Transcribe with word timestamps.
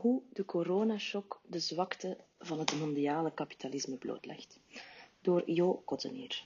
Hoe 0.00 0.22
de 0.32 0.44
coronashock 0.44 1.40
de 1.46 1.58
zwakte 1.58 2.16
van 2.38 2.58
het 2.58 2.78
mondiale 2.78 3.32
kapitalisme 3.34 3.96
blootlegt. 3.96 4.60
Door 5.20 5.42
Jo 5.50 5.82
Cottenier. 5.84 6.44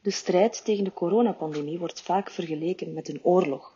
De 0.00 0.10
strijd 0.10 0.64
tegen 0.64 0.84
de 0.84 0.92
coronapandemie 0.92 1.78
wordt 1.78 2.02
vaak 2.02 2.30
vergeleken 2.30 2.92
met 2.92 3.08
een 3.08 3.24
oorlog. 3.24 3.72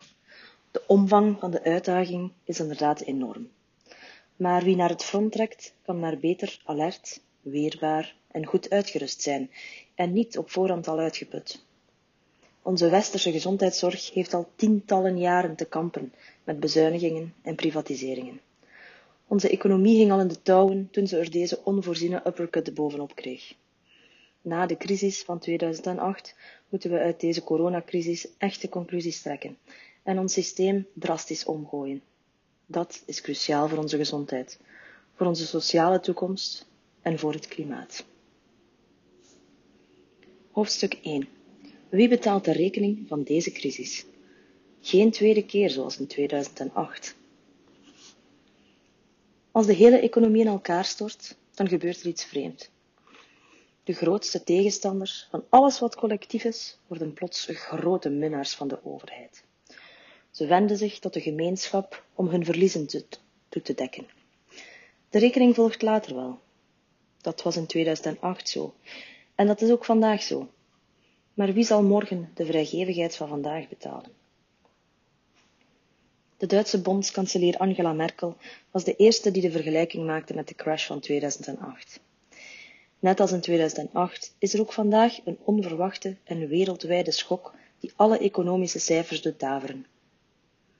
De 0.71 0.83
omvang 0.87 1.39
van 1.39 1.51
de 1.51 1.63
uitdaging 1.63 2.31
is 2.43 2.59
inderdaad 2.59 3.01
enorm. 3.01 3.49
Maar 4.35 4.63
wie 4.63 4.75
naar 4.75 4.89
het 4.89 5.03
front 5.03 5.31
trekt, 5.31 5.73
kan 5.81 5.99
maar 5.99 6.17
beter 6.17 6.61
alert, 6.65 7.21
weerbaar 7.41 8.15
en 8.27 8.45
goed 8.45 8.69
uitgerust 8.69 9.21
zijn 9.21 9.51
en 9.95 10.13
niet 10.13 10.37
op 10.37 10.49
voorhand 10.49 10.87
al 10.87 10.99
uitgeput. 10.99 11.65
Onze 12.63 12.89
westerse 12.89 13.31
gezondheidszorg 13.31 14.13
heeft 14.13 14.33
al 14.33 14.49
tientallen 14.55 15.17
jaren 15.17 15.55
te 15.55 15.65
kampen 15.65 16.13
met 16.43 16.59
bezuinigingen 16.59 17.33
en 17.41 17.55
privatiseringen. 17.55 18.41
Onze 19.27 19.49
economie 19.49 19.97
hing 19.97 20.11
al 20.11 20.19
in 20.19 20.27
de 20.27 20.41
touwen 20.41 20.87
toen 20.91 21.07
ze 21.07 21.17
er 21.17 21.31
deze 21.31 21.59
onvoorziene 21.63 22.21
uppercut 22.27 22.73
bovenop 22.73 23.15
kreeg. 23.15 23.53
Na 24.41 24.65
de 24.65 24.77
crisis 24.77 25.23
van 25.23 25.39
2008 25.39 26.35
moeten 26.69 26.91
we 26.91 26.99
uit 26.99 27.19
deze 27.19 27.43
coronacrisis 27.43 28.27
echte 28.37 28.69
conclusies 28.69 29.21
trekken 29.21 29.57
en 30.03 30.19
ons 30.19 30.33
systeem 30.33 30.87
drastisch 30.93 31.45
omgooien. 31.45 32.01
Dat 32.65 33.03
is 33.05 33.21
cruciaal 33.21 33.67
voor 33.67 33.77
onze 33.77 33.97
gezondheid, 33.97 34.59
voor 35.15 35.27
onze 35.27 35.45
sociale 35.45 35.99
toekomst 35.99 36.65
en 37.01 37.19
voor 37.19 37.33
het 37.33 37.47
klimaat. 37.47 38.05
Hoofdstuk 40.51 40.93
1. 41.01 41.27
Wie 41.93 42.07
betaalt 42.07 42.45
de 42.45 42.51
rekening 42.51 43.07
van 43.07 43.23
deze 43.23 43.51
crisis? 43.51 44.05
Geen 44.81 45.11
tweede 45.11 45.45
keer 45.45 45.69
zoals 45.69 45.99
in 45.99 46.07
2008. 46.07 47.15
Als 49.51 49.65
de 49.65 49.73
hele 49.73 49.99
economie 49.99 50.41
in 50.41 50.47
elkaar 50.47 50.85
stort, 50.85 51.35
dan 51.53 51.67
gebeurt 51.67 52.01
er 52.01 52.07
iets 52.07 52.25
vreemd. 52.25 52.71
De 53.83 53.93
grootste 53.93 54.43
tegenstanders 54.43 55.27
van 55.29 55.45
alles 55.49 55.79
wat 55.79 55.95
collectief 55.95 56.43
is, 56.43 56.77
worden 56.87 57.13
plots 57.13 57.47
grote 57.51 58.09
minnaars 58.09 58.53
van 58.53 58.67
de 58.67 58.85
overheid. 58.85 59.43
Ze 60.31 60.45
wenden 60.45 60.77
zich 60.77 60.99
tot 60.99 61.13
de 61.13 61.21
gemeenschap 61.21 62.05
om 62.13 62.27
hun 62.27 62.45
verliezen 62.45 62.87
te, 62.87 63.05
toe 63.49 63.61
te 63.61 63.73
dekken. 63.73 64.07
De 65.09 65.19
rekening 65.19 65.55
volgt 65.55 65.81
later 65.81 66.15
wel. 66.15 66.39
Dat 67.21 67.41
was 67.41 67.55
in 67.55 67.65
2008 67.65 68.49
zo. 68.49 68.73
En 69.35 69.47
dat 69.47 69.61
is 69.61 69.71
ook 69.71 69.85
vandaag 69.85 70.23
zo. 70.23 70.49
Maar 71.33 71.53
wie 71.53 71.63
zal 71.63 71.83
morgen 71.83 72.29
de 72.33 72.45
vrijgevigheid 72.45 73.15
van 73.15 73.27
vandaag 73.27 73.69
betalen? 73.69 74.11
De 76.37 76.45
Duitse 76.45 76.81
bondskanselier 76.81 77.57
Angela 77.57 77.93
Merkel 77.93 78.37
was 78.71 78.83
de 78.83 78.95
eerste 78.95 79.31
die 79.31 79.41
de 79.41 79.51
vergelijking 79.51 80.05
maakte 80.05 80.33
met 80.33 80.47
de 80.47 80.55
crash 80.55 80.87
van 80.87 80.99
2008. 80.99 81.99
Net 82.99 83.19
als 83.19 83.31
in 83.31 83.41
2008 83.41 84.35
is 84.37 84.53
er 84.53 84.59
ook 84.59 84.73
vandaag 84.73 85.19
een 85.25 85.37
onverwachte 85.43 86.17
en 86.23 86.47
wereldwijde 86.47 87.11
schok 87.11 87.53
die 87.79 87.91
alle 87.95 88.17
economische 88.17 88.79
cijfers 88.79 89.21
doet 89.21 89.39
daveren. 89.39 89.85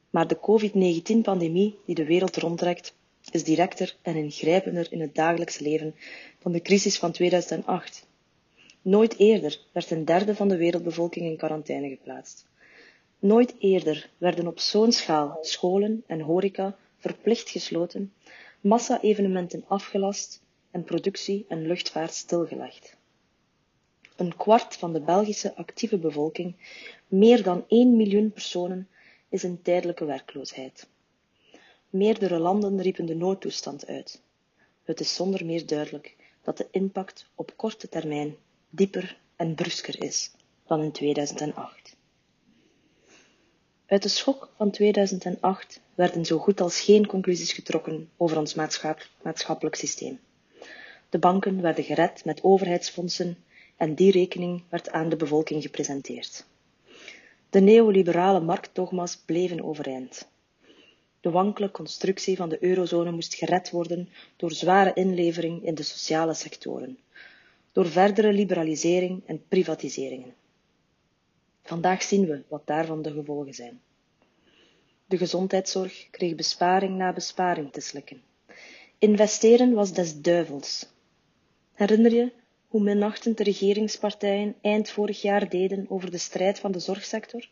Maar 0.09 0.27
de 0.27 0.39
COVID-19-pandemie 0.39 1.79
die 1.85 1.95
de 1.95 2.05
wereld 2.05 2.37
rondtrekt, 2.37 2.93
is 3.31 3.43
directer 3.43 3.95
en 4.01 4.15
ingrijpender 4.15 4.87
in 4.91 5.01
het 5.01 5.15
dagelijks 5.15 5.59
leven 5.59 5.95
dan 6.39 6.51
de 6.51 6.61
crisis 6.61 6.97
van 6.99 7.11
2008. 7.11 8.05
Nooit 8.86 9.17
eerder 9.17 9.59
werd 9.72 9.92
een 9.92 10.06
derde 10.06 10.36
van 10.36 10.48
de 10.48 10.58
wereldbevolking 10.58 11.26
in 11.26 11.38
quarantaine 11.38 11.89
geplaatst. 11.89 12.45
Nooit 13.20 13.56
eerder 13.59 14.09
werden 14.17 14.48
op 14.48 14.59
zo'n 14.59 14.92
schaal 14.92 15.38
scholen 15.42 16.03
en 16.08 16.22
horeca 16.22 16.78
verplicht 16.98 17.50
gesloten, 17.50 18.14
massa-evenementen 18.61 19.64
afgelast 19.67 20.42
en 20.72 20.83
productie 20.83 21.45
en 21.48 21.67
luchtvaart 21.67 22.14
stilgelegd. 22.14 22.98
Een 24.16 24.36
kwart 24.38 24.76
van 24.76 24.93
de 24.93 25.02
Belgische 25.02 25.55
actieve 25.55 25.98
bevolking, 25.98 26.55
meer 27.08 27.43
dan 27.43 27.66
1 27.67 27.95
miljoen 27.95 28.32
personen, 28.32 28.88
is 29.30 29.43
in 29.43 29.61
tijdelijke 29.61 30.05
werkloosheid. 30.05 30.88
Meerdere 31.89 32.39
landen 32.39 32.82
riepen 32.82 33.05
de 33.05 33.16
noodtoestand 33.16 33.88
uit. 33.88 34.22
Het 34.83 34.99
is 34.99 35.16
zonder 35.16 35.45
meer 35.45 35.66
duidelijk 35.66 36.16
dat 36.42 36.58
de 36.58 36.67
impact 36.72 37.30
op 37.36 37.54
korte 37.55 37.89
termijn 37.89 38.36
dieper 38.76 39.17
en 39.36 39.56
brusker 39.56 40.04
is 40.04 40.32
dan 40.67 40.82
in 40.82 40.92
2008. 40.92 41.95
Uit 43.86 44.04
de 44.04 44.10
schok 44.10 44.50
van 44.58 44.72
2008 44.72 45.82
werden 45.95 46.26
zo 46.26 46.38
goed 46.38 46.61
als 46.61 46.82
geen 46.82 47.06
conclusies 47.06 47.54
getrokken 47.54 48.10
over 48.17 48.38
ons 48.38 48.56
maatschappelijk 49.23 49.76
systeem. 49.76 50.20
De 51.10 51.20
banken 51.20 51.61
werden 51.61 51.84
gered 51.84 52.26
met 52.26 52.44
overheidsfondsen 52.44 53.38
en 53.78 53.95
die 53.95 54.11
rekening 54.11 54.64
werd 54.70 54.90
aan 54.90 55.10
de 55.10 55.16
bevolking 55.16 55.61
gepresenteerd. 55.61 56.45
De 57.50 57.60
neoliberale 57.60 58.40
marktdogma's 58.40 59.17
bleven 59.26 59.64
overeind. 59.64 60.28
De 61.22 61.32
wankele 61.32 61.72
constructie 61.72 62.38
van 62.38 62.50
de 62.50 62.64
eurozone 62.64 63.11
moest 63.11 63.34
gered 63.34 63.70
worden 63.70 64.10
door 64.36 64.52
zware 64.52 64.94
inlevering 64.94 65.66
in 65.66 65.76
de 65.76 65.84
sociale 65.84 66.34
sectoren, 66.34 66.98
door 67.73 67.88
verdere 67.88 68.34
liberalisering 68.34 69.23
en 69.26 69.48
privatiseringen. 69.48 70.34
Vandaag 71.64 72.04
zien 72.04 72.26
we 72.26 72.44
wat 72.48 72.67
daarvan 72.67 73.02
de 73.02 73.11
gevolgen 73.11 73.54
zijn. 73.54 73.82
De 75.06 75.17
gezondheidszorg 75.17 76.08
kreeg 76.11 76.36
besparing 76.36 76.98
na 76.98 77.14
besparing 77.14 77.72
te 77.72 77.82
slikken. 77.82 78.22
Investeren 79.00 79.73
was 79.73 79.94
des 79.94 80.22
duivels. 80.22 80.89
Herinner 81.73 82.14
je 82.14 82.32
hoe 82.67 82.82
minachtend 82.82 83.38
de 83.38 83.44
regeringspartijen 83.44 84.55
eind 84.61 84.90
vorig 84.90 85.22
jaar 85.22 85.50
deden 85.50 85.86
over 85.90 86.11
de 86.11 86.17
strijd 86.17 86.60
van 86.60 86.72
de 86.72 86.80
zorgsector? 86.80 87.50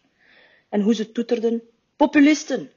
En 0.70 0.82
hoe 0.82 0.96
ze 0.96 1.12
toeterden 1.12 1.62
populisten 1.96 2.72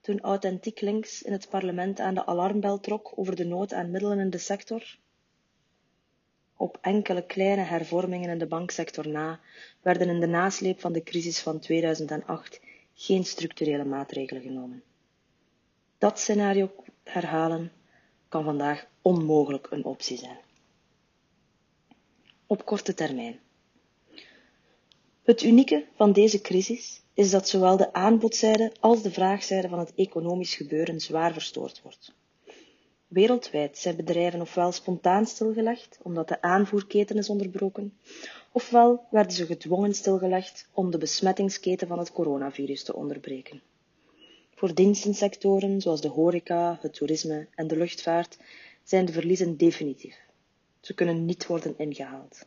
toen 0.00 0.20
authentiek 0.20 0.80
links 0.80 1.22
in 1.22 1.32
het 1.32 1.48
parlement 1.48 2.00
aan 2.00 2.14
de 2.14 2.26
alarmbel 2.26 2.80
trok 2.80 3.12
over 3.14 3.36
de 3.36 3.44
nood 3.44 3.72
aan 3.72 3.90
middelen 3.90 4.18
in 4.18 4.30
de 4.30 4.38
sector? 4.38 4.98
Op 6.60 6.78
enkele 6.80 7.26
kleine 7.26 7.62
hervormingen 7.62 8.30
in 8.30 8.38
de 8.38 8.46
banksector 8.46 9.08
na 9.08 9.40
werden 9.82 10.08
in 10.08 10.20
de 10.20 10.26
nasleep 10.26 10.80
van 10.80 10.92
de 10.92 11.02
crisis 11.02 11.40
van 11.40 11.58
2008 11.58 12.60
geen 12.94 13.24
structurele 13.24 13.84
maatregelen 13.84 14.42
genomen. 14.42 14.82
Dat 15.98 16.18
scenario 16.18 16.70
herhalen 17.04 17.72
kan 18.28 18.44
vandaag 18.44 18.86
onmogelijk 19.02 19.66
een 19.70 19.84
optie 19.84 20.16
zijn. 20.16 20.38
Op 22.46 22.64
korte 22.64 22.94
termijn. 22.94 23.40
Het 25.22 25.42
unieke 25.42 25.86
van 25.94 26.12
deze 26.12 26.40
crisis 26.40 27.02
is 27.14 27.30
dat 27.30 27.48
zowel 27.48 27.76
de 27.76 27.92
aanbodzijde 27.92 28.72
als 28.80 29.02
de 29.02 29.10
vraagzijde 29.10 29.68
van 29.68 29.78
het 29.78 29.94
economisch 29.94 30.54
gebeuren 30.54 31.00
zwaar 31.00 31.32
verstoord 31.32 31.82
wordt. 31.82 32.14
Wereldwijd 33.10 33.78
zijn 33.78 33.96
bedrijven 33.96 34.40
ofwel 34.40 34.72
spontaan 34.72 35.26
stilgelegd 35.26 35.98
omdat 36.02 36.28
de 36.28 36.42
aanvoerketen 36.42 37.16
is 37.16 37.28
onderbroken, 37.28 37.98
ofwel 38.52 39.04
werden 39.10 39.32
ze 39.32 39.46
gedwongen 39.46 39.94
stilgelegd 39.94 40.68
om 40.72 40.90
de 40.90 40.98
besmettingsketen 40.98 41.88
van 41.88 41.98
het 41.98 42.12
coronavirus 42.12 42.84
te 42.84 42.94
onderbreken. 42.94 43.62
Voor 44.54 44.74
dienstensectoren 44.74 45.80
zoals 45.80 46.00
de 46.00 46.08
horeca, 46.08 46.78
het 46.80 46.94
toerisme 46.94 47.46
en 47.54 47.66
de 47.66 47.76
luchtvaart 47.76 48.38
zijn 48.84 49.04
de 49.04 49.12
verliezen 49.12 49.56
definitief. 49.56 50.16
Ze 50.80 50.94
kunnen 50.94 51.24
niet 51.24 51.46
worden 51.46 51.74
ingehaald. 51.78 52.46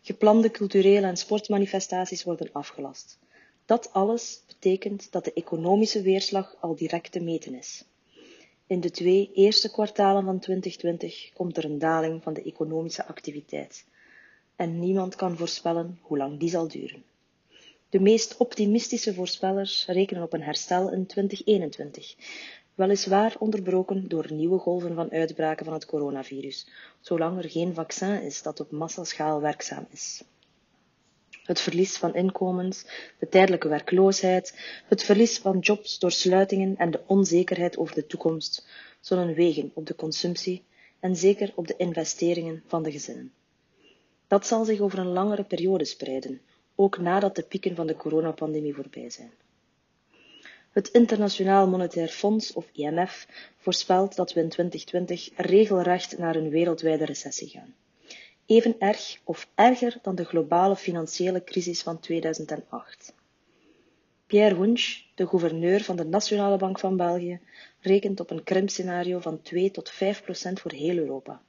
Geplande 0.00 0.50
culturele 0.50 1.06
en 1.06 1.16
sportmanifestaties 1.16 2.24
worden 2.24 2.48
afgelast. 2.52 3.18
Dat 3.64 3.92
alles 3.92 4.42
betekent 4.46 5.12
dat 5.12 5.24
de 5.24 5.32
economische 5.32 6.02
weerslag 6.02 6.56
al 6.60 6.74
direct 6.74 7.12
te 7.12 7.20
meten 7.20 7.54
is. 7.54 7.84
In 8.66 8.80
de 8.80 8.90
twee 8.90 9.30
eerste 9.34 9.70
kwartalen 9.70 10.24
van 10.24 10.38
2020 10.38 11.32
komt 11.32 11.56
er 11.56 11.64
een 11.64 11.78
daling 11.78 12.22
van 12.22 12.32
de 12.32 12.42
economische 12.42 13.06
activiteit. 13.06 13.84
En 14.56 14.78
niemand 14.78 15.14
kan 15.14 15.36
voorspellen 15.36 15.98
hoe 16.02 16.16
lang 16.16 16.38
die 16.38 16.48
zal 16.48 16.68
duren. 16.68 17.04
De 17.88 18.00
meest 18.00 18.36
optimistische 18.36 19.14
voorspellers 19.14 19.86
rekenen 19.86 20.22
op 20.22 20.32
een 20.32 20.42
herstel 20.42 20.92
in 20.92 21.06
2021, 21.06 22.14
weliswaar 22.74 23.36
onderbroken 23.38 24.08
door 24.08 24.32
nieuwe 24.32 24.58
golven 24.58 24.94
van 24.94 25.10
uitbraken 25.10 25.64
van 25.64 25.74
het 25.74 25.86
coronavirus, 25.86 26.66
zolang 27.00 27.38
er 27.38 27.50
geen 27.50 27.74
vaccin 27.74 28.22
is 28.22 28.42
dat 28.42 28.60
op 28.60 28.70
massaschaal 28.70 29.40
werkzaam 29.40 29.86
is 29.90 30.22
het 31.42 31.60
verlies 31.60 31.96
van 31.96 32.14
inkomens, 32.14 32.86
de 33.18 33.28
tijdelijke 33.28 33.68
werkloosheid, 33.68 34.58
het 34.86 35.02
verlies 35.02 35.38
van 35.38 35.58
jobs 35.58 35.98
door 35.98 36.12
sluitingen 36.12 36.76
en 36.76 36.90
de 36.90 37.00
onzekerheid 37.06 37.76
over 37.76 37.94
de 37.94 38.06
toekomst 38.06 38.66
zullen 39.00 39.34
wegen 39.34 39.70
op 39.74 39.86
de 39.86 39.94
consumptie 39.94 40.64
en 41.00 41.16
zeker 41.16 41.52
op 41.54 41.66
de 41.66 41.76
investeringen 41.76 42.62
van 42.66 42.82
de 42.82 42.90
gezinnen. 42.90 43.32
Dat 44.26 44.46
zal 44.46 44.64
zich 44.64 44.80
over 44.80 44.98
een 44.98 45.12
langere 45.12 45.44
periode 45.44 45.84
spreiden, 45.84 46.40
ook 46.74 46.98
nadat 46.98 47.36
de 47.36 47.42
pieken 47.42 47.74
van 47.74 47.86
de 47.86 47.96
coronapandemie 47.96 48.74
voorbij 48.74 49.10
zijn. 49.10 49.32
Het 50.70 50.88
Internationaal 50.88 51.68
Monetair 51.68 52.08
Fonds, 52.08 52.52
of 52.52 52.68
IMF, 52.72 53.26
voorspelt 53.56 54.16
dat 54.16 54.32
we 54.32 54.40
in 54.40 54.48
2020 54.48 55.30
regelrecht 55.36 56.18
naar 56.18 56.36
een 56.36 56.48
wereldwijde 56.48 57.04
recessie 57.04 57.48
gaan. 57.48 57.74
Even 58.46 58.76
erg 58.78 59.20
of 59.24 59.48
erger 59.54 59.98
dan 60.02 60.14
de 60.14 60.24
globale 60.24 60.76
financiële 60.76 61.44
crisis 61.44 61.82
van 61.82 62.00
2008. 62.00 63.14
Pierre 64.26 64.58
Wunsch, 64.58 65.00
de 65.14 65.26
gouverneur 65.26 65.82
van 65.82 65.96
de 65.96 66.04
Nationale 66.04 66.56
Bank 66.56 66.78
van 66.78 66.96
België, 66.96 67.40
rekent 67.80 68.20
op 68.20 68.30
een 68.30 68.42
krimpscenario 68.42 69.18
van 69.18 69.42
2 69.42 69.70
tot 69.70 69.90
5 69.90 70.22
procent 70.22 70.60
voor 70.60 70.72
heel 70.72 70.96
Europa. 70.96 71.42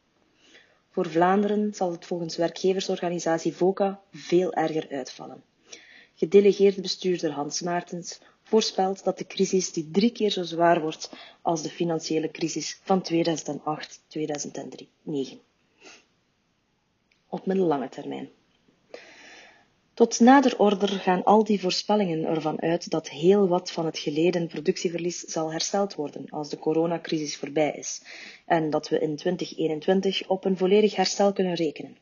Voor 0.90 1.10
Vlaanderen 1.10 1.74
zal 1.74 1.92
het 1.92 2.06
volgens 2.06 2.36
werkgeversorganisatie 2.38 3.56
VOCA 3.56 4.02
veel 4.12 4.54
erger 4.54 4.88
uitvallen. 4.90 5.44
Gedelegeerd 6.16 6.82
bestuurder 6.82 7.32
Hans 7.32 7.62
Maartens 7.62 8.20
voorspelt 8.44 9.04
dat 9.04 9.18
de 9.18 9.28
crisis 9.28 9.72
die 9.72 9.90
drie 9.92 10.12
keer 10.12 10.32
zo 10.32 10.44
zwaar 10.44 10.82
wordt 10.82 11.10
als 11.42 11.62
de 11.62 11.70
financiële 11.70 12.32
crisis 12.32 12.80
van 12.84 13.06
2008-2009. 13.14 13.14
Op 17.34 17.46
middellange 17.46 17.90
termijn. 17.90 18.30
Tot 19.94 20.20
nader 20.20 20.60
order 20.60 20.90
gaan 20.90 21.24
al 21.24 21.44
die 21.44 21.60
voorspellingen 21.60 22.26
ervan 22.26 22.62
uit 22.62 22.90
dat 22.90 23.10
heel 23.10 23.48
wat 23.48 23.72
van 23.72 23.86
het 23.86 24.00
geleden 24.00 24.48
productieverlies 24.48 25.20
zal 25.20 25.52
hersteld 25.52 25.96
worden 25.96 26.30
als 26.30 26.50
de 26.50 26.58
coronacrisis 26.58 27.38
voorbij 27.38 27.72
is 27.72 28.02
en 28.46 28.70
dat 28.70 28.90
we 28.90 29.00
in 29.00 29.16
2021 29.16 30.28
op 30.28 30.46
een 30.46 30.58
volledig 30.58 30.96
herstel 30.96 31.34
kunnen 31.34 31.54
rekenen. 31.54 31.98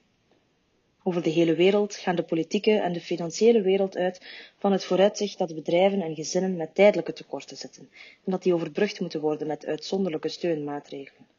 Over 1.04 1.24
de 1.24 1.30
hele 1.30 1.56
wereld 1.56 1.96
gaan 1.96 2.16
de 2.16 2.24
politieke 2.24 2.72
en 2.72 2.94
de 2.94 3.02
financiële 3.02 3.62
wereld 3.62 3.98
uit 3.98 4.22
van 4.58 4.72
het 4.72 4.86
vooruitzicht 4.86 5.38
dat 5.38 5.56
bedrijven 5.56 6.02
en 6.02 6.16
gezinnen 6.16 6.56
met 6.56 6.76
tijdelijke 6.76 7.14
tekorten 7.14 7.58
zitten 7.58 7.90
en 8.26 8.32
dat 8.32 8.44
die 8.44 8.54
overbrugd 8.54 9.00
moeten 9.00 9.22
worden 9.22 9.48
met 9.48 9.66
uitzonderlijke 9.66 10.30
steunmaatregelen. 10.30 11.31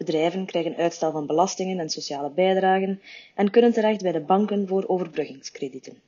Bedrijven 0.00 0.46
krijgen 0.46 0.76
uitstel 0.76 1.12
van 1.12 1.26
belastingen 1.26 1.78
en 1.78 1.90
sociale 1.90 2.30
bijdragen 2.30 3.00
en 3.34 3.50
kunnen 3.50 3.72
terecht 3.72 4.02
bij 4.02 4.12
de 4.12 4.20
banken 4.20 4.68
voor 4.68 4.84
overbruggingskredieten. 4.86 6.00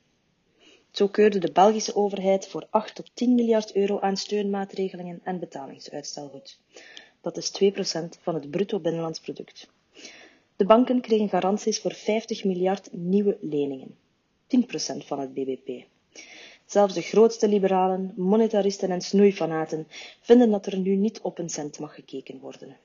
Zo 0.91 1.07
keurde 1.07 1.39
de 1.39 1.51
Belgische 1.51 1.95
overheid 1.95 2.47
voor 2.47 2.67
8 2.69 2.95
tot 2.95 3.11
10 3.13 3.35
miljard 3.35 3.75
euro 3.75 3.99
aan 3.99 4.17
steunmaatregelingen 4.17 5.19
en 5.23 5.39
betalingsuitstel 5.39 6.27
goed. 6.27 6.59
Dat 7.21 7.37
is 7.37 7.51
2% 7.63 8.21
van 8.21 8.33
het 8.33 8.51
bruto 8.51 8.79
binnenlands 8.79 9.19
product. 9.19 9.69
De 10.55 10.65
banken 10.65 11.01
kregen 11.01 11.29
garanties 11.29 11.79
voor 11.79 11.93
50 11.93 12.43
miljard 12.43 12.89
nieuwe 12.91 13.37
leningen, 13.41 13.95
10% 14.47 15.05
van 15.05 15.19
het 15.19 15.33
bbp. 15.33 15.85
Zelfs 16.65 16.93
de 16.93 17.01
grootste 17.01 17.47
liberalen, 17.47 18.13
monetaristen 18.15 18.91
en 18.91 19.01
snoeifanaten 19.01 19.87
vinden 20.21 20.51
dat 20.51 20.65
er 20.65 20.77
nu 20.77 20.95
niet 20.95 21.21
op 21.21 21.37
een 21.37 21.49
cent 21.49 21.79
mag 21.79 21.95
gekeken 21.95 22.39
worden 22.39 22.77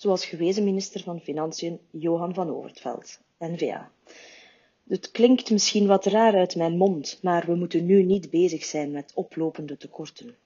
zoals 0.00 0.24
gewezen 0.24 0.64
minister 0.64 1.02
van 1.02 1.20
Financiën 1.20 1.80
Johan 1.90 2.34
van 2.34 2.50
Overtveld, 2.50 3.18
N-VA. 3.38 3.90
Het 4.88 5.10
klinkt 5.10 5.50
misschien 5.50 5.86
wat 5.86 6.04
raar 6.04 6.34
uit 6.34 6.56
mijn 6.56 6.76
mond, 6.76 7.18
maar 7.22 7.46
we 7.46 7.54
moeten 7.54 7.86
nu 7.86 8.02
niet 8.02 8.30
bezig 8.30 8.64
zijn 8.64 8.90
met 8.90 9.12
oplopende 9.14 9.76
tekorten. 9.76 10.36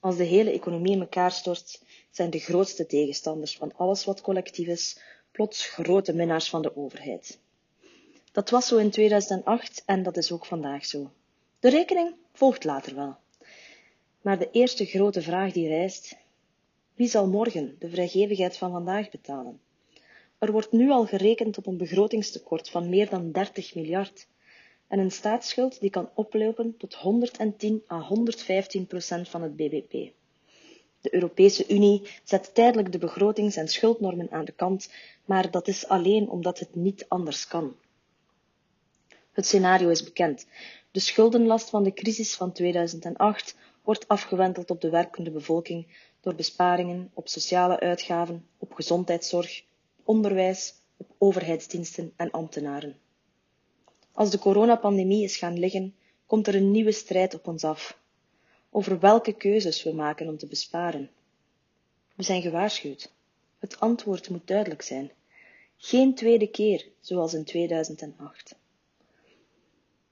Als 0.00 0.16
de 0.16 0.24
hele 0.24 0.50
economie 0.50 0.92
in 0.92 1.00
elkaar 1.00 1.32
stort, 1.32 1.82
zijn 2.10 2.30
de 2.30 2.38
grootste 2.38 2.86
tegenstanders 2.86 3.56
van 3.56 3.76
alles 3.76 4.04
wat 4.04 4.20
collectief 4.20 4.66
is, 4.66 4.98
plots 5.32 5.66
grote 5.66 6.14
minnaars 6.14 6.48
van 6.48 6.62
de 6.62 6.76
overheid. 6.76 7.38
Dat 8.32 8.50
was 8.50 8.66
zo 8.66 8.76
in 8.76 8.90
2008 8.90 9.82
en 9.86 10.02
dat 10.02 10.16
is 10.16 10.32
ook 10.32 10.46
vandaag 10.46 10.84
zo. 10.86 11.10
De 11.60 11.70
rekening 11.70 12.14
volgt 12.32 12.64
later 12.64 12.94
wel. 12.94 13.16
Maar 14.20 14.38
de 14.38 14.50
eerste 14.50 14.84
grote 14.84 15.22
vraag 15.22 15.52
die 15.52 15.68
rijst, 15.68 16.16
wie 17.00 17.08
zal 17.08 17.28
morgen 17.28 17.76
de 17.78 17.88
vrijgevigheid 17.88 18.56
van 18.56 18.70
vandaag 18.70 19.10
betalen? 19.10 19.60
Er 20.38 20.52
wordt 20.52 20.72
nu 20.72 20.90
al 20.90 21.06
gerekend 21.06 21.58
op 21.58 21.66
een 21.66 21.76
begrotingstekort 21.76 22.70
van 22.70 22.88
meer 22.88 23.08
dan 23.08 23.32
30 23.32 23.74
miljard 23.74 24.26
en 24.88 24.98
een 24.98 25.10
staatsschuld 25.10 25.80
die 25.80 25.90
kan 25.90 26.10
oplopen 26.14 26.76
tot 26.76 26.94
110 26.94 27.82
à 27.90 28.00
115 28.00 28.86
procent 28.86 29.28
van 29.28 29.42
het 29.42 29.56
bbp. 29.56 30.12
De 31.00 31.14
Europese 31.14 31.68
Unie 31.68 32.02
zet 32.24 32.54
tijdelijk 32.54 32.92
de 32.92 32.98
begrotings- 32.98 33.56
en 33.56 33.68
schuldnormen 33.68 34.30
aan 34.30 34.44
de 34.44 34.52
kant, 34.52 34.92
maar 35.24 35.50
dat 35.50 35.68
is 35.68 35.86
alleen 35.86 36.28
omdat 36.28 36.58
het 36.58 36.74
niet 36.74 37.04
anders 37.08 37.46
kan. 37.46 37.76
Het 39.32 39.46
scenario 39.46 39.88
is 39.88 40.04
bekend. 40.04 40.46
De 40.90 41.00
schuldenlast 41.00 41.70
van 41.70 41.82
de 41.82 41.92
crisis 41.92 42.34
van 42.34 42.52
2008 42.52 43.56
wordt 43.82 44.08
afgewenteld 44.08 44.70
op 44.70 44.80
de 44.80 44.90
werkende 44.90 45.30
bevolking 45.30 46.09
door 46.20 46.34
besparingen 46.34 47.10
op 47.14 47.28
sociale 47.28 47.80
uitgaven, 47.80 48.46
op 48.58 48.72
gezondheidszorg, 48.72 49.64
onderwijs, 50.04 50.74
op 50.96 51.14
overheidsdiensten 51.18 52.12
en 52.16 52.30
ambtenaren. 52.30 52.98
Als 54.12 54.30
de 54.30 54.38
coronapandemie 54.38 55.24
is 55.24 55.36
gaan 55.36 55.58
liggen, 55.58 55.94
komt 56.26 56.46
er 56.46 56.54
een 56.54 56.70
nieuwe 56.70 56.92
strijd 56.92 57.34
op 57.34 57.46
ons 57.46 57.64
af. 57.64 57.98
Over 58.70 59.00
welke 59.00 59.32
keuzes 59.32 59.82
we 59.82 59.92
maken 59.92 60.28
om 60.28 60.38
te 60.38 60.46
besparen. 60.46 61.10
We 62.14 62.22
zijn 62.22 62.42
gewaarschuwd. 62.42 63.12
Het 63.58 63.80
antwoord 63.80 64.28
moet 64.28 64.46
duidelijk 64.46 64.82
zijn. 64.82 65.10
Geen 65.76 66.14
tweede 66.14 66.46
keer, 66.46 66.86
zoals 67.00 67.34
in 67.34 67.44
2008. 67.44 68.56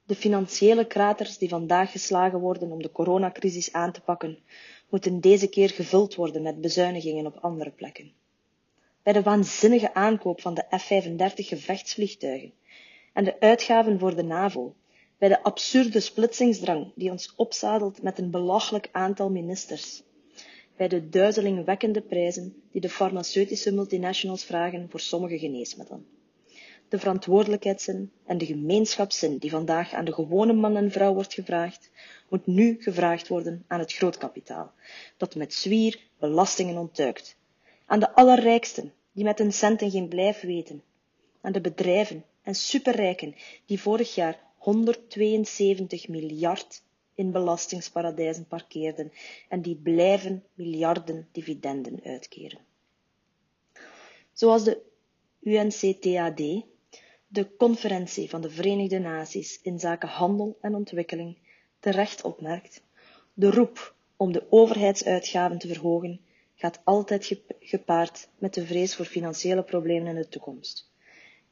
De 0.04 0.14
financiële 0.14 0.86
kraters 0.86 1.38
die 1.38 1.48
vandaag 1.48 1.90
geslagen 1.90 2.40
worden 2.40 2.70
om 2.70 2.82
de 2.82 2.92
coronacrisis 2.92 3.72
aan 3.72 3.92
te 3.92 4.00
pakken, 4.00 4.38
moeten 4.88 5.20
deze 5.20 5.48
keer 5.48 5.70
gevuld 5.70 6.14
worden 6.14 6.42
met 6.42 6.60
bezuinigingen 6.60 7.26
op 7.26 7.36
andere 7.36 7.70
plekken. 7.70 8.12
Bij 9.02 9.12
de 9.12 9.22
waanzinnige 9.22 9.94
aankoop 9.94 10.40
van 10.40 10.54
de 10.54 10.64
F-35 10.78 11.34
gevechtsvliegtuigen 11.34 12.52
en 13.12 13.24
de 13.24 13.40
uitgaven 13.40 13.98
voor 13.98 14.16
de 14.16 14.22
NAVO, 14.22 14.74
bij 15.18 15.28
de 15.28 15.42
absurde 15.42 16.00
splitsingsdrang 16.00 16.92
die 16.94 17.10
ons 17.10 17.34
opzadelt 17.36 18.02
met 18.02 18.18
een 18.18 18.30
belachelijk 18.30 18.88
aantal 18.92 19.30
ministers, 19.30 20.02
bij 20.76 20.88
de 20.88 21.08
duizelingwekkende 21.08 22.00
prijzen 22.00 22.62
die 22.72 22.80
de 22.80 22.88
farmaceutische 22.88 23.74
multinationals 23.74 24.44
vragen 24.44 24.90
voor 24.90 25.00
sommige 25.00 25.38
geneesmiddelen 25.38 26.17
de 26.88 26.98
verantwoordelijkheidszin 26.98 28.12
en 28.26 28.38
de 28.38 28.46
gemeenschapszin 28.46 29.38
die 29.38 29.50
vandaag 29.50 29.92
aan 29.92 30.04
de 30.04 30.12
gewone 30.12 30.52
man 30.52 30.76
en 30.76 30.90
vrouw 30.90 31.14
wordt 31.14 31.34
gevraagd, 31.34 31.90
moet 32.28 32.46
nu 32.46 32.76
gevraagd 32.80 33.28
worden 33.28 33.64
aan 33.66 33.78
het 33.78 33.92
grootkapitaal, 33.92 34.72
dat 35.16 35.34
met 35.34 35.54
zwier 35.54 36.00
belastingen 36.18 36.76
ontduikt. 36.76 37.36
Aan 37.86 38.00
de 38.00 38.14
allerrijksten, 38.14 38.92
die 39.12 39.24
met 39.24 39.38
hun 39.38 39.52
centen 39.52 39.90
geen 39.90 40.08
blijf 40.08 40.40
weten. 40.40 40.82
Aan 41.40 41.52
de 41.52 41.60
bedrijven 41.60 42.24
en 42.42 42.54
superrijken, 42.54 43.34
die 43.66 43.80
vorig 43.80 44.14
jaar 44.14 44.40
172 44.56 46.08
miljard 46.08 46.82
in 47.14 47.30
belastingsparadijzen 47.30 48.46
parkeerden 48.46 49.12
en 49.48 49.62
die 49.62 49.76
blijven 49.76 50.44
miljarden 50.54 51.28
dividenden 51.32 52.00
uitkeren. 52.04 52.58
Zoals 54.32 54.64
de 54.64 54.80
UNCTAD, 55.40 56.64
de 57.30 57.56
Conferentie 57.56 58.28
van 58.30 58.40
de 58.40 58.50
Verenigde 58.50 58.98
Naties 58.98 59.60
in 59.62 59.78
zaken 59.78 60.08
handel 60.08 60.58
en 60.60 60.74
ontwikkeling 60.74 61.38
terecht 61.80 62.22
opmerkt, 62.22 62.82
de 63.34 63.50
roep 63.50 63.94
om 64.16 64.32
de 64.32 64.46
overheidsuitgaven 64.50 65.58
te 65.58 65.68
verhogen 65.68 66.20
gaat 66.54 66.80
altijd 66.84 67.40
gepaard 67.60 68.28
met 68.38 68.54
de 68.54 68.66
vrees 68.66 68.96
voor 68.96 69.04
financiële 69.04 69.62
problemen 69.62 70.08
in 70.08 70.14
de 70.14 70.28
toekomst. 70.28 70.90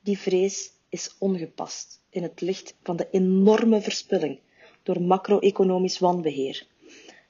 Die 0.01 0.19
vrees 0.19 0.73
is 0.89 1.17
ongepast 1.19 2.03
in 2.11 2.23
het 2.23 2.41
licht 2.41 2.75
van 2.83 2.97
de 2.97 3.09
enorme 3.11 3.81
verspilling 3.81 4.41
door 4.83 5.03
macro-economisch 5.03 5.99
wanbeheer, 5.99 6.67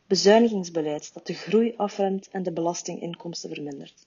bezuinigingsbeleid 0.06 1.14
dat 1.14 1.26
de 1.26 1.34
groei 1.34 1.74
afremt 1.76 2.28
en 2.28 2.42
de 2.42 2.52
belastinginkomsten 2.52 3.50
vermindert, 3.50 4.06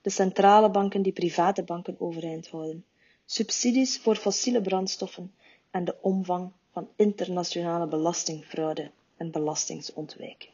de 0.00 0.10
centrale 0.10 0.70
banken 0.70 1.02
die 1.02 1.12
private 1.12 1.62
banken 1.62 1.96
overeind 1.98 2.48
houden, 2.48 2.84
subsidies 3.26 3.98
voor 3.98 4.16
fossiele 4.16 4.60
brandstoffen 4.60 5.34
en 5.70 5.84
de 5.84 5.96
omvang 6.00 6.52
van 6.70 6.88
internationale 6.96 7.86
belastingfraude 7.86 8.90
en 9.16 9.30
belastingsontwijking. 9.30 10.52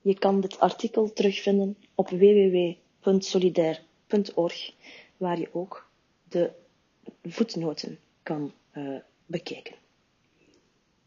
Je 0.00 0.18
kan 0.18 0.40
dit 0.40 0.60
artikel 0.60 1.12
terugvinden 1.12 1.76
op 1.94 2.08
www.solidair.org, 2.08 4.72
waar 5.16 5.38
je 5.38 5.48
ook 5.52 5.90
de 6.28 6.50
voetnoten 7.22 7.98
kan 8.22 8.52
uh, 8.72 8.98
bekijken. 9.26 9.74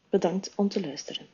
Bedankt 0.10 0.51
om 0.56 0.70
te 0.70 0.82
luisteren. 0.82 1.27